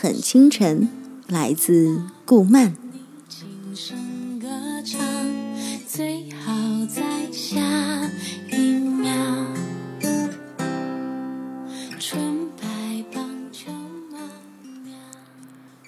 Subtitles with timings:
[0.00, 0.88] 很清晨，
[1.26, 2.76] 来自顾漫。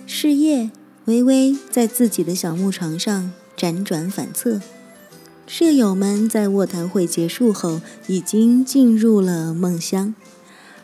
[0.06, 0.72] 事业，
[1.04, 4.60] 微微在自己的小木床上辗转反侧。
[5.46, 10.16] 舍友们在卧谈会结束后已经进入了梦乡，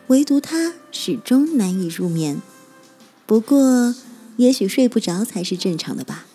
[0.07, 2.41] 唯独他始终难以入眠。
[3.27, 3.95] 不过，
[4.37, 6.27] 也许睡不着才是正常的吧。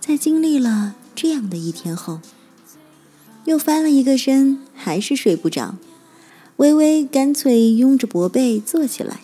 [0.00, 2.20] 在经历了这样的一天后，
[3.44, 5.76] 又翻了一个身，还是睡不着。
[6.56, 9.20] 微微干脆拥着薄被坐起来，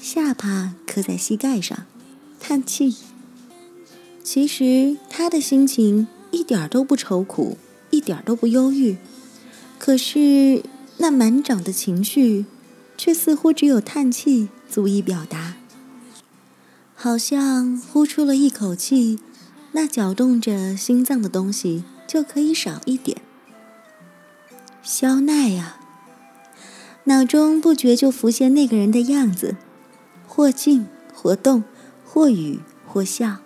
[0.00, 1.86] 下巴磕在膝盖上，
[2.38, 2.94] 叹气。
[4.22, 7.58] 其实他的心情一点都不愁苦。
[7.90, 8.98] 一点都不忧郁，
[9.78, 10.62] 可是
[10.98, 12.44] 那满掌的情绪，
[12.98, 15.55] 却似乎只有叹气足以表达。
[16.96, 19.20] 好像呼出了一口气，
[19.72, 23.18] 那搅动着心脏的东西就可以少一点。
[24.82, 25.78] 肖奈呀，
[27.04, 29.56] 脑中不觉就浮现那个人的样子，
[30.26, 31.62] 或静或动，
[32.04, 33.36] 或语或笑。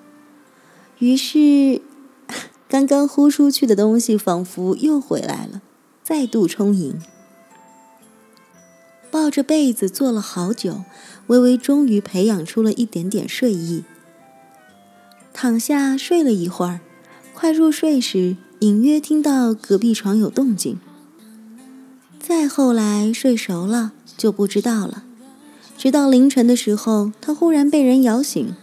[0.98, 1.82] 于是。
[2.70, 5.60] 刚刚呼出去的东西仿佛又回来了，
[6.04, 7.02] 再度充盈。
[9.20, 10.82] 抱着被子坐了好久，
[11.26, 13.84] 微微终于培养出了一点点睡意。
[15.34, 16.80] 躺下睡了一会儿，
[17.34, 20.80] 快入睡时，隐约听到隔壁床有动静。
[22.18, 25.04] 再后来睡熟了就不知道了，
[25.76, 28.54] 直到凌晨的时候，他忽然被人摇醒，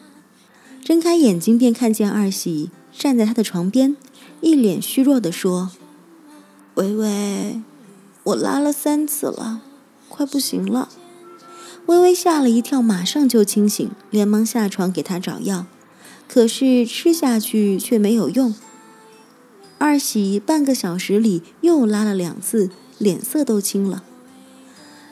[0.83, 2.71] 睁开眼睛便看见二喜。
[2.97, 3.95] 站在他的床边，
[4.41, 5.69] 一脸虚弱地说
[6.73, 7.61] ：“微微，
[8.23, 9.61] 我拉了三次了，
[10.17, 10.89] 快不行了。”
[11.85, 15.67] 微微吓了一跳，马上就清醒，连忙下床给他找药，
[16.27, 18.53] 可是吃下去却没有用。
[19.77, 24.03] 二喜半个小时里又拉了两次，脸色都青了。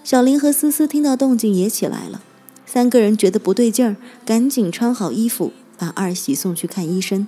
[0.03, 2.21] 小林和思思听到动静也起来了，
[2.65, 3.95] 三个人觉得不对劲儿，
[4.25, 7.27] 赶紧穿好衣服，把二喜送去看医生。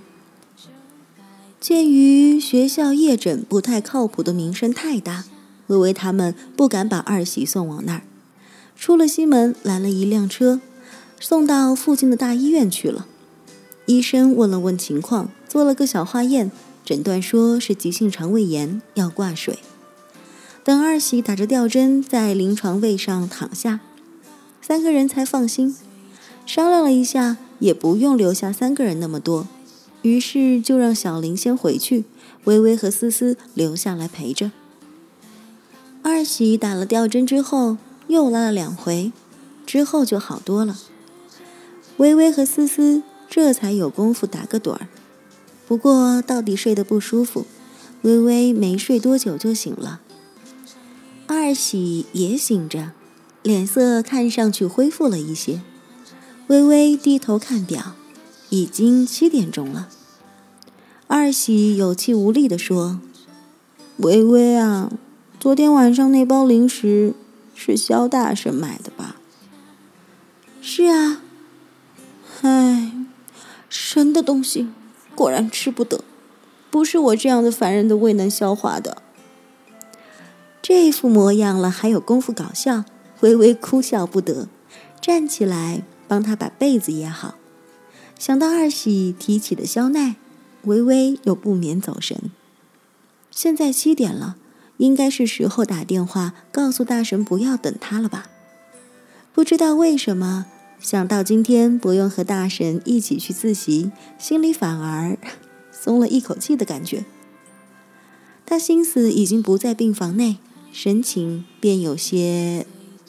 [1.59, 5.23] 鉴于学校夜诊不太靠谱的名声太大，
[5.67, 8.01] 微微他们不敢把二喜送往那儿。
[8.75, 10.61] 出了西门，拦了一辆车，
[11.19, 13.07] 送到附近的大医院去了。
[13.85, 16.51] 医生问了问情况，做了个小化验，
[16.83, 19.59] 诊断说是急性肠胃炎，要挂水。
[20.63, 23.79] 等二喜打着吊针在临床位上躺下，
[24.61, 25.75] 三个人才放心。
[26.45, 29.47] 商量了一下，也不用留下三个人那么多。
[30.01, 32.05] 于是就让小林先回去，
[32.44, 34.51] 微微和思思留下来陪着。
[36.09, 37.75] 二喜打了吊针之后，
[38.07, 39.12] 又拉了两回，
[39.66, 40.78] 之后就好多了。
[41.97, 44.88] 微微和思思这才有功夫打个盹儿。
[45.67, 47.46] 不过到底睡得不舒服，
[48.03, 50.00] 微微没睡多久就醒了。
[51.28, 52.94] 二喜也醒着，
[53.44, 55.62] 脸色看上去恢复了一些。
[56.47, 57.96] 微微低头看表。
[58.50, 59.90] 已经七点钟了，
[61.07, 63.01] 二喜有气无力地说
[64.00, 64.90] ：“微微啊，
[65.39, 67.13] 昨天晚上那包零食
[67.53, 69.17] 是肖大神买的吧
[70.61, 71.21] ？”“是啊。
[72.41, 72.91] ”“唉，
[73.69, 74.67] 神的东西，
[75.13, 76.03] 果然吃不得，
[76.71, 79.03] 不是我这样的凡人的胃能消化的。”
[80.61, 82.83] 这副模样了，还有功夫搞笑？
[83.21, 84.47] 微微哭笑不得，
[84.99, 87.35] 站起来帮他把被子掖好。
[88.19, 90.15] 想到二喜提起的肖奈，
[90.63, 92.31] 微微又不免走神。
[93.31, 94.35] 现在七点了，
[94.78, 98.28] 应该是时候打电话告诉大神不要等他了吧？
[99.34, 100.46] 不知道为什么，
[100.79, 105.18] 想到今天不用和大神一起去自习，心里反而
[105.72, 107.06] 松了一口气的感觉。
[108.46, 110.38] 他心思已经不在病房内，
[110.72, 112.66] 神情便有些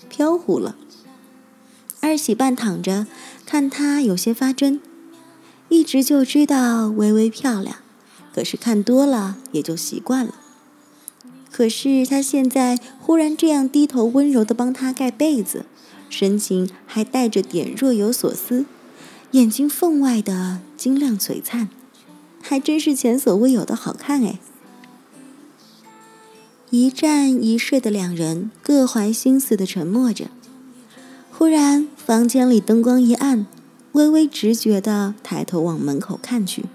[0.09, 0.77] 飘忽了。
[2.01, 3.07] 二喜半躺着，
[3.47, 4.81] 看他有些发怔。
[5.69, 7.77] 一直就知道微微漂亮，
[8.35, 10.35] 可是看多了也就习惯了。
[11.59, 15.67] 可是他现在忽然这样低头温柔地帮她盖被子，
[16.09, 18.65] 神情还带着点若有所思，
[19.33, 21.69] 眼睛分外的晶亮璀璨，
[22.41, 24.39] 还真是前所未有的好看哎！
[26.71, 30.27] 一站一睡的两人各怀心思的沉默着，
[31.33, 33.47] 忽然房间里灯光一暗。
[33.95, 36.67] 微微直觉地抬头往门口看去，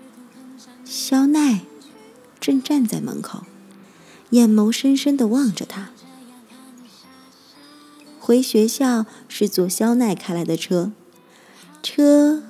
[0.83, 1.61] 肖奈
[2.41, 3.45] 正站在门口，
[4.33, 5.91] 眼眸深深地望着他。
[8.19, 10.91] 回学校是坐肖奈开来的车，
[11.83, 12.41] 车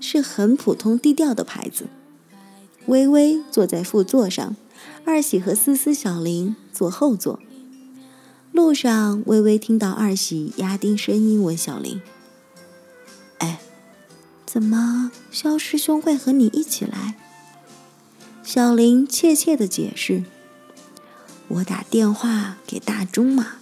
[0.00, 1.86] 是很普通低调的牌子。
[2.86, 4.56] 微微坐在副座上，
[5.04, 7.40] 二喜和思思、小林坐后座。
[8.52, 12.02] 路上，微微听到二喜压低声音问小林
[13.38, 13.60] ：“哎，
[14.44, 17.14] 怎么肖师兄会和你一起来？”
[18.42, 20.24] 小林怯怯的解释
[21.50, 23.54] ：“我打电话给大钟嘛，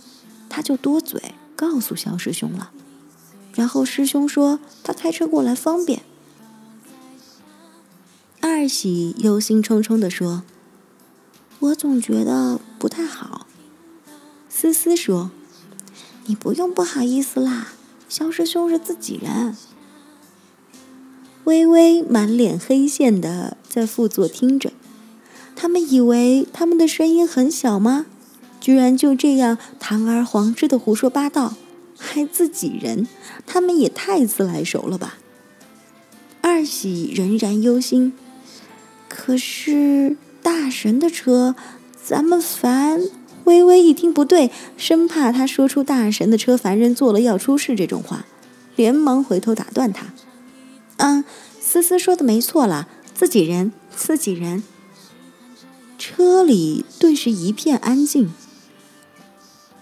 [0.49, 2.71] 他就多嘴告诉肖师兄了，
[3.55, 6.03] 然后师兄说他开车过来方便。”
[8.41, 10.43] 二喜忧心忡忡的说
[11.61, 13.47] ：“我总觉得不太好。”
[14.51, 15.31] 思思说
[16.27, 17.69] ：“你不用不好意思啦，
[18.09, 19.57] 肖师兄是自己人。”
[21.45, 24.73] 微微满脸黑线的在副座听着，
[25.69, 28.07] 他们以为他们的声音很小吗？
[28.59, 31.57] 居然就这样堂而皇之的胡说八道，
[31.99, 33.07] 还自己人，
[33.47, 35.19] 他们也太自来熟了吧？
[36.41, 38.15] 二喜仍然忧心，
[39.11, 41.55] 可是大神的车，
[42.03, 43.03] 咱们凡。
[43.45, 48.25] 微微一听不对，生怕他说出“大神的车凡人坐了要出事”这种话，
[48.75, 50.07] 连忙回头打断他
[50.97, 51.23] ：“嗯，
[51.61, 54.63] 思思说的没错了，自己人，自己人。”
[55.99, 58.31] 车里顿时一片安静。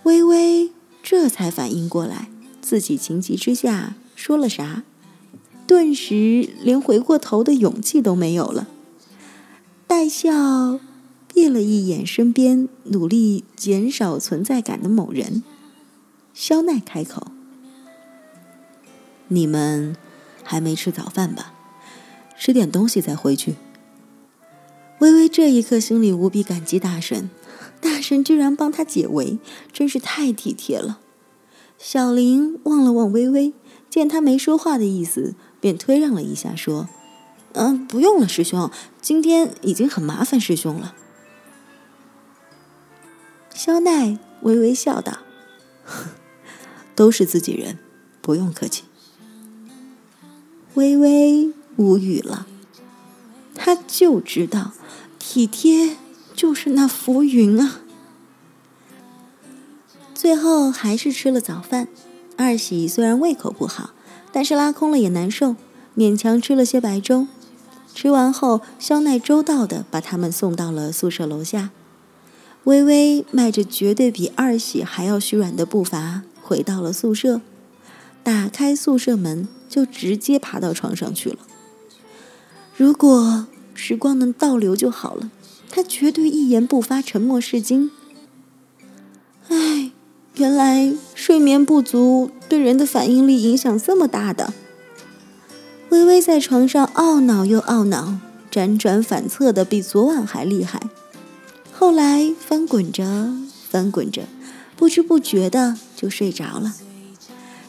[0.02, 0.72] 微微
[1.02, 2.28] 这才反应过来，
[2.60, 4.82] 自己情急之下说了啥，
[5.66, 8.66] 顿时连回过头的勇气都没有了，
[9.86, 10.80] 带笑。
[11.34, 15.44] 瞥了一眼身边努力减少存在感的某人，
[16.32, 17.26] 肖奈开口
[19.28, 19.94] ：“你们
[20.42, 21.52] 还没吃早饭吧？
[22.38, 23.56] 吃点东西再回去。”
[24.98, 27.28] 微微这一刻心里无比感激大神，
[27.80, 29.38] 大神居然帮他解围，
[29.72, 31.00] 真是太体贴了。
[31.76, 33.52] 小林望了望微微，
[33.90, 36.88] 见他没说话的意思，便推让了一下，说
[37.52, 38.70] ：“嗯，不用了，师兄，
[39.02, 40.94] 今天已经很麻烦师兄了。”
[43.54, 45.18] 肖奈微微笑道
[46.96, 47.78] ：“都是自己人，
[48.22, 48.84] 不用客气。”
[50.72, 52.46] 微微无语了，
[53.54, 54.72] 他就知道
[55.28, 55.96] 体贴
[56.36, 57.80] 就是那浮云啊。
[60.14, 61.88] 最后还是吃了早饭。
[62.36, 63.90] 二喜虽然胃口不好，
[64.30, 65.56] 但是拉空了也难受，
[65.96, 67.26] 勉强吃了些白粥。
[67.92, 71.70] 吃完后，肖奈周到的把他们送到了宿舍楼下。
[72.62, 77.40] 微微迈着绝对比二喜还要虚软的步伐回到了宿舍，
[78.22, 81.38] 打开宿舍门就直接爬到床上去了。
[82.76, 85.30] 如果时光能倒流就好了，
[85.70, 87.90] 他绝对一言不发，沉默是金。
[89.48, 89.92] 唉，
[90.36, 94.52] 原来睡眠不足对人的反应力影响这么大的。
[95.90, 98.18] 微微在床上懊恼又懊恼，
[98.50, 100.80] 辗转反侧的比昨晚还厉害。
[101.72, 103.32] 后来翻滚着，
[103.68, 104.22] 翻滚着，
[104.74, 106.74] 不知不觉的就睡着了。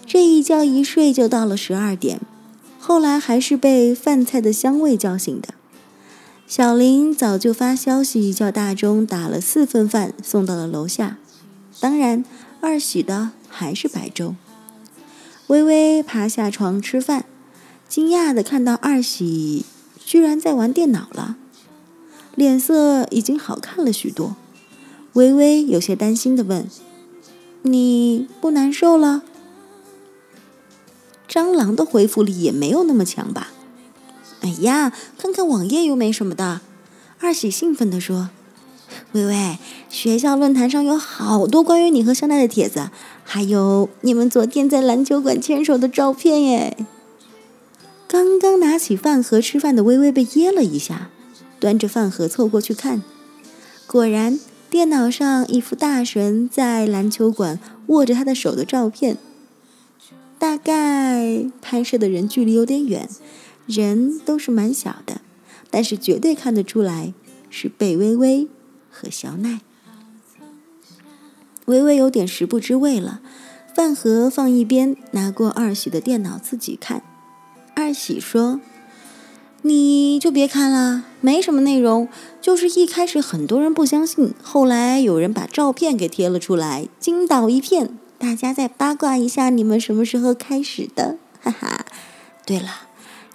[0.06, 2.22] 这一觉一睡就到了十二点，
[2.80, 5.50] 后来还是被饭菜的香味叫醒的。
[6.48, 11.18] 小林早就发消息叫大钟打了四份饭送到了楼下，
[11.82, 12.24] 当然
[12.62, 14.34] 二喜的还是白粥。
[15.48, 17.26] 微微爬下床吃饭，
[17.90, 19.66] 惊讶的看到二喜
[20.06, 21.36] 居然在玩电脑了。
[22.34, 24.38] 脸色已经好看了许多，
[25.14, 26.66] 微微有些担心的问
[27.64, 29.24] ：“你不难受了？”
[31.28, 33.52] 蟑螂的恢复力也没有那么强吧？
[34.42, 36.62] 哎呀，看看网页又没什么的。
[37.20, 38.30] 二喜兴奋地说
[39.14, 39.58] ：“微微，
[39.90, 42.90] 学校论坛上有好多关于你和香奈的帖子，
[43.24, 46.78] 还有你们昨天在篮球馆牵手的照片耶。”
[48.08, 51.10] 刚刚拿起饭盒吃饭的微微被噎了一下。
[51.60, 53.02] 端着饭盒凑过去看，
[53.88, 54.40] 果然
[54.70, 59.18] 电脑上一幅大神在篮球馆握着他的手的照片。
[60.38, 63.10] 大概拍摄的人距离有点远，
[63.68, 65.22] 人都是蛮小的，
[65.70, 67.14] 但是绝对看得出来
[67.50, 68.48] 是贝微微
[68.90, 69.62] 和小奈。
[71.66, 73.22] 微微有点食不知味了，
[73.76, 77.04] 饭盒放一边，拿过二喜的电脑自己看。
[77.76, 78.60] 二喜说。
[79.64, 82.08] 你就别看了，没什么内容，
[82.40, 87.98] 就是一开始很多人不相信，后来有人把照片给贴了出来，惊倒一片。
[88.18, 91.18] 大家再八卦一下，你们什么时候开始的？
[91.42, 91.86] 哈哈。
[92.46, 92.87] 对了，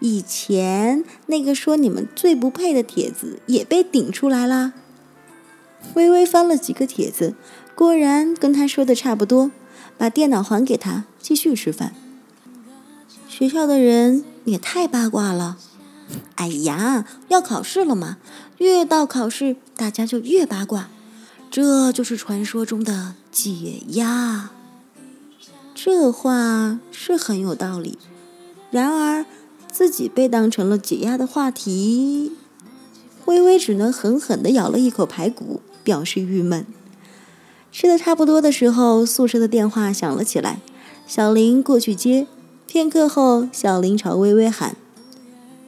[0.02, 4.72] 以前那个说你们最不配的帖子也被顶出来啦。
[5.94, 7.34] 微微翻了几个帖子，
[7.76, 9.50] 果然跟他说的差不多。
[9.96, 11.94] 把电脑还给他，继续吃饭。
[13.28, 15.58] 学校的人也太八卦了。
[16.34, 18.16] 哎呀，要考试了嘛，
[18.58, 20.88] 越到考试大家就越八卦，
[21.50, 24.50] 这就是传说中的解压。
[25.72, 27.98] 这话是很有道理，
[28.72, 29.24] 然而
[29.72, 32.32] 自己被当成了解压的话题，
[33.24, 36.66] 微微只能狠狠地咬了一口排骨，表示郁闷。
[37.72, 40.60] 吃的差不多的时候，宿舍的电话响了起来，
[41.06, 42.26] 小林过去接。
[42.66, 44.76] 片刻后，小林朝微微喊。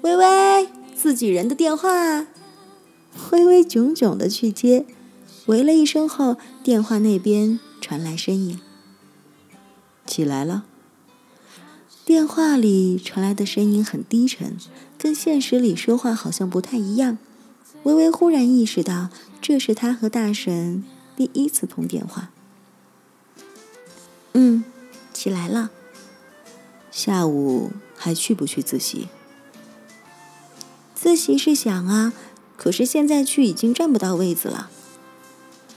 [0.03, 2.27] 微微，自己人的电话。
[3.31, 4.85] 微微炯炯的去接，
[5.47, 8.61] 喂了一声后，电话那边传来声音
[10.05, 10.65] ：“起来了。”
[12.05, 14.59] 电话里传来的声音很低沉，
[14.99, 17.17] 跟现实里说话好像不太一样。
[17.85, 19.09] 微微忽然意识到，
[19.41, 20.85] 这是他和大神
[21.17, 22.31] 第一次通电话。
[24.35, 24.65] 嗯，
[25.15, 25.71] 起来了。
[26.91, 29.09] 下午还去不去自习？
[30.95, 32.13] 自习是想啊，
[32.59, 34.71] 可是现在去已经占不到位子了。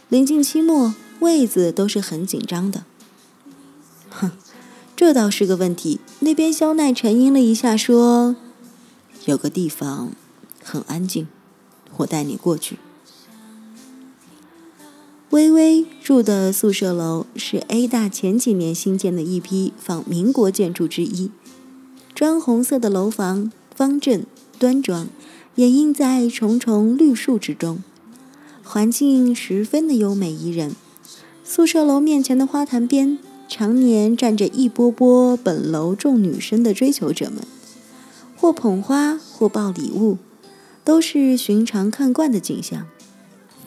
[0.09, 2.83] 临近期末，位子都是很紧张的。
[4.09, 4.31] 哼，
[4.93, 5.96] 这倒是个问题。
[6.27, 8.35] 那边肖奈沉吟了一下，说
[9.23, 10.11] ：“有个地方
[10.61, 11.25] 很安静，
[11.95, 12.79] 我带你过去。”
[15.31, 21.31] 微微住的宿舍楼是 A 大前几年新建的一批仿民国建筑之一，
[22.13, 24.25] 砖红色的楼房，方正。
[24.59, 25.07] 端庄，
[25.55, 27.81] 掩映在重重绿树之中，
[28.65, 30.75] 环境十分的优美宜人。
[31.45, 33.17] 宿舍楼面前的花坛边，
[33.47, 37.39] 常年站着一波波本楼众女生的追求者们，
[38.35, 40.17] 或捧花，或抱礼物，
[40.83, 42.87] 都是寻常看惯的景象。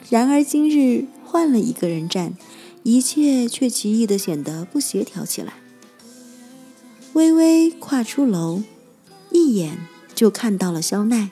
[0.08, 2.34] 然而今日换了一个人站，
[2.82, 5.54] 一切却奇异的显得不协调起来。
[7.14, 8.62] 微微跨出楼，
[9.30, 9.78] 一眼。
[10.12, 11.30] 就看到了肖奈。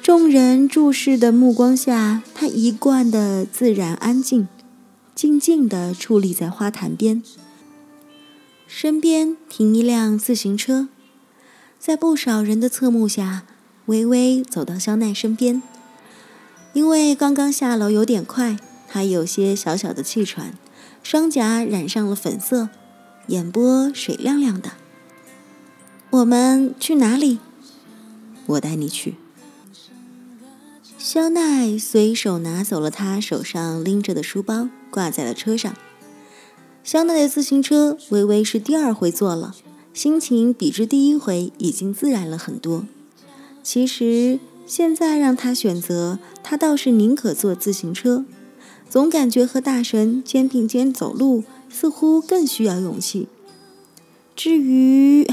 [0.00, 4.46] 众人注视的目光下，他一贯的自然安静，
[5.14, 7.22] 静静地矗立在花坛边。
[8.66, 10.88] 身边停一辆自行车，
[11.78, 13.44] 在不少人的侧目下，
[13.86, 15.62] 微微走到肖奈身边。
[16.72, 20.58] 因为刚刚下楼有点快，他有些小小的气喘，
[21.02, 22.70] 双颊染上了粉色，
[23.28, 24.72] 眼波水亮亮的。
[26.10, 27.38] 我们去哪里？
[28.46, 29.14] 我带你去。
[30.98, 35.74] 肖奈随手拿走了他手上拎着的书包，挂在了车上。
[36.84, 39.52] 肖奈的自行车，微微是第二回坐了，
[39.92, 42.86] 心情比之第一回已经自然了很多。
[43.64, 48.24] 其实现在让他选择，他倒是宁可坐自行车，
[48.88, 53.26] 总感觉和大神肩并肩走路，似乎更需要勇气。
[54.36, 55.26] 至于……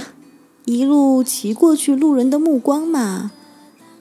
[0.65, 3.31] 一路骑过去，路人的目光嘛，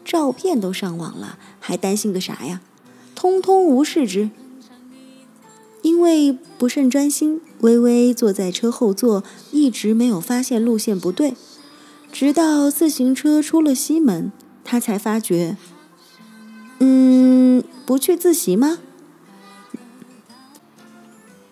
[0.05, 2.61] 照片都上网了，还担心个啥呀？
[3.15, 4.29] 通通无视之。
[5.83, 11.35] 因为不甚专心，微微坐在车后座，一直没有发现路线不对。
[12.13, 14.33] 直到自行车出了西门，
[14.65, 15.57] 他才发觉，
[16.81, 18.79] 嗯，不去自习吗？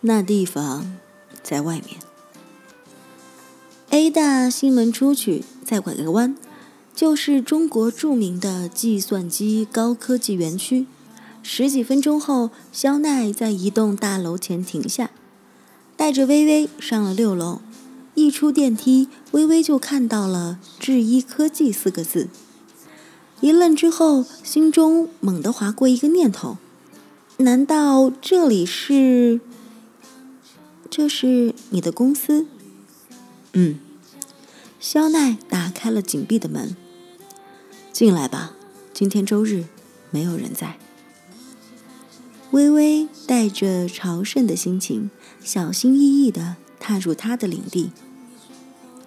[0.00, 0.98] 那地方
[1.42, 1.96] 在外面。
[3.90, 6.36] A 大西门出去，再拐个弯，
[6.94, 10.86] 就是中国著名的计算机高科技园区。
[11.42, 15.10] 十几分钟后，肖奈在一栋大楼前停下，
[15.96, 17.60] 带着微微上了六楼。
[18.14, 22.28] 一出电梯，微微就看到了“智一科技”四个字。
[23.40, 26.56] 一愣之后，心中猛地划过一个念头：
[27.36, 29.40] 难道这里是？
[30.90, 32.46] 这是你的公司？
[33.52, 33.78] 嗯，
[34.80, 36.76] 肖奈打开了紧闭的门。
[37.92, 38.54] 进来吧，
[38.92, 39.66] 今天周日，
[40.10, 40.78] 没有人在。
[42.50, 45.10] 微微带着朝圣的心情，
[45.44, 47.90] 小心翼翼地踏入他的领地。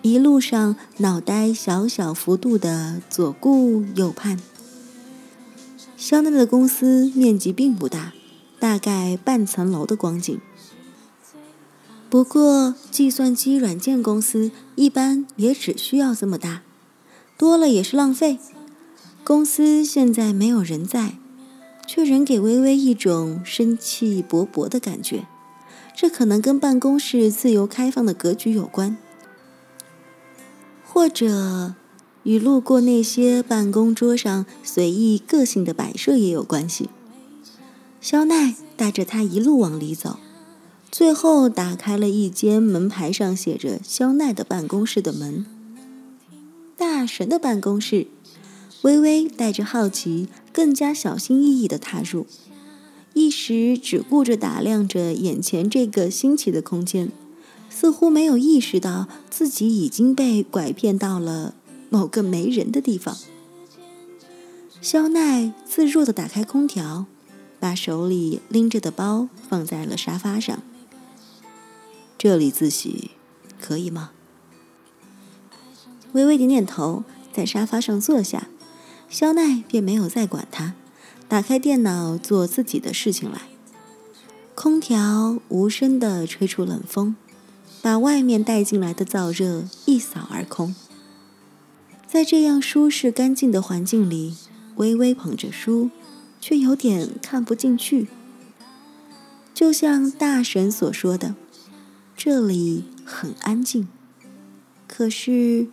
[0.03, 4.39] 一路上，脑袋小小幅度的左顾右盼。
[5.97, 8.13] 肖奈的公司面积并不大，
[8.59, 10.39] 大概半层楼的光景。
[12.09, 16.61] 不过，计算机软件公司一般也只需要这么大，
[17.37, 18.39] 多了也是浪费。
[19.23, 21.17] 公司现在没有人在，
[21.93, 25.27] 却仍给微微一种生气勃勃的感觉。
[25.93, 28.97] 这可能跟办公室自由开放的格局有关，
[30.85, 31.75] 或者
[32.23, 36.89] 与路过那些办公桌上随意个性的摆设也有关系。
[37.99, 40.17] 肖奈带着他一路往里走。
[40.89, 45.45] 最后打开了一间门牌上写着肖奈的办公室的门。
[46.77, 48.07] 大神的办公室，
[48.83, 52.27] 微微带着好奇，更加小心翼翼地踏入，
[53.13, 57.11] 一时只顾着打量着眼前这个新奇的空间，
[57.69, 61.55] 似乎没有意识到自己已经被拐骗到了
[61.89, 63.17] 某个没人的地方。
[64.81, 67.05] 肖奈自若地打开空调，
[67.59, 70.61] 把手里拎着的包放在了沙发上。
[72.17, 73.11] 这里自习
[73.59, 74.11] 可以吗？
[76.13, 78.47] 微微点点头，在沙发上坐下。
[79.11, 80.73] 肖奈便没有再管他，
[81.27, 83.41] 打开电脑做自己的事情来。
[84.55, 87.17] 空调无声地吹出冷风，
[87.81, 90.73] 把外面带进来的燥热一扫而空。
[92.07, 94.37] 在这样舒适干净的环境里，
[94.77, 95.89] 微微捧着书，
[96.39, 98.07] 却有点看不进去。
[99.53, 101.35] 就像大神所说的。
[102.15, 103.87] 这里很安静，
[104.87, 105.67] 可是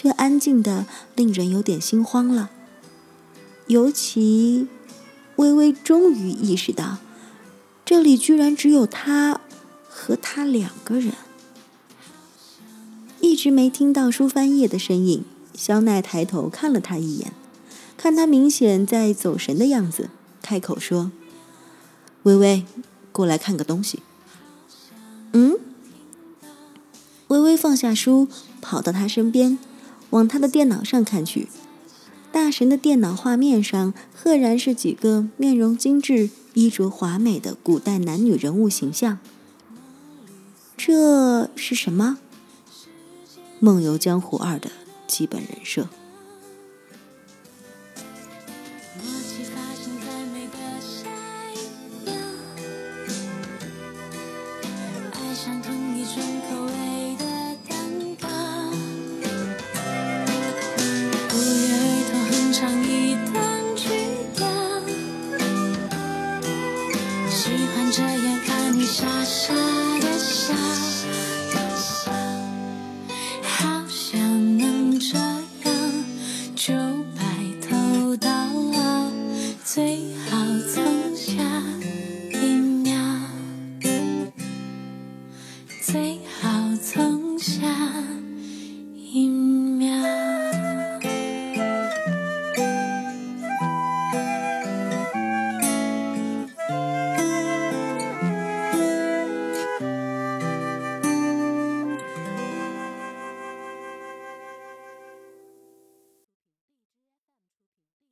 [0.00, 0.86] 却安静的
[1.16, 2.50] 令人有点心慌了。
[3.66, 4.68] 尤其
[5.34, 6.98] 微微终于意识到，
[7.84, 9.40] 这里居然只有他
[9.88, 11.14] 和他两个人。
[13.20, 17.32] 一直没听到书翻页的声音，肖奈抬头看了他一眼，
[17.96, 21.10] 看他明显在走神的样子，开口说
[22.22, 22.64] ：“微微，
[23.10, 23.98] 过来看个东西。”
[25.34, 25.58] 嗯，
[27.26, 28.28] 微微放下书，
[28.60, 29.58] 跑到他身边，
[30.10, 31.48] 往他的电脑上看去。
[32.30, 39.18] 大神的电脑画面上，赫然是几个面容精致、衣着华美的古代男女人物形象。
[40.76, 42.18] 这是什么？
[43.60, 44.70] 《梦游江湖二》的
[45.06, 45.88] 基本人设。